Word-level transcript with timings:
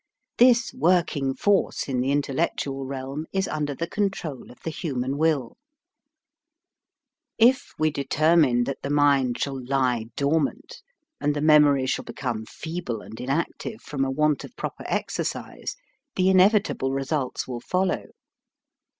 This 0.39 0.73
working 0.73 1.35
force 1.35 1.87
in 1.87 1.99
the 2.01 2.09
intellectual 2.11 2.87
realm 2.87 3.27
is 3.31 3.47
under 3.47 3.75
the 3.75 3.85
control 3.85 4.49
of 4.49 4.57
the 4.63 4.71
hu 4.71 4.95
man 4.95 5.15
will. 5.15 5.57
If 7.37 7.73
we 7.77 7.91
determine 7.91 8.63
that 8.63 8.81
the 8.81 8.89
mind 8.89 9.37
shall 9.37 9.63
lie 9.63 10.05
dormant 10.15 10.81
and 11.19 11.35
the 11.35 11.41
mem 11.41 11.65
ory 11.67 11.85
shall 11.85 12.03
become 12.03 12.45
feeble 12.47 13.01
and 13.01 13.21
inactive 13.21 13.79
from 13.83 14.03
a 14.03 14.09
want 14.09 14.43
of 14.43 14.55
proper 14.55 14.83
exercise, 14.87 15.75
the 16.15 16.29
in 16.31 16.37
evitable 16.37 16.95
results 16.95 17.47
will 17.47 17.59
follow. 17.61 18.05